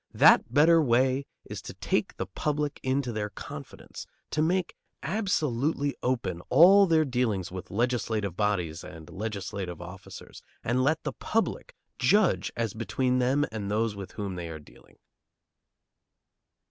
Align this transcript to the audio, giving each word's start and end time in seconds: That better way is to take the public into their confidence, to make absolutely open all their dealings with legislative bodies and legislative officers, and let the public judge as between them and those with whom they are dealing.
That 0.15 0.51
better 0.51 0.81
way 0.81 1.27
is 1.47 1.61
to 1.61 1.75
take 1.75 2.17
the 2.17 2.25
public 2.25 2.79
into 2.81 3.11
their 3.11 3.29
confidence, 3.29 4.07
to 4.31 4.41
make 4.41 4.73
absolutely 5.03 5.95
open 6.01 6.41
all 6.49 6.87
their 6.87 7.05
dealings 7.05 7.51
with 7.51 7.69
legislative 7.69 8.35
bodies 8.35 8.83
and 8.83 9.11
legislative 9.11 9.79
officers, 9.79 10.41
and 10.63 10.83
let 10.83 11.03
the 11.03 11.13
public 11.13 11.75
judge 11.99 12.51
as 12.57 12.73
between 12.73 13.19
them 13.19 13.45
and 13.51 13.69
those 13.69 13.95
with 13.95 14.13
whom 14.13 14.37
they 14.37 14.49
are 14.49 14.57
dealing. 14.57 14.97